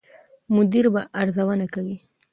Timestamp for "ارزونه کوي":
1.21-1.97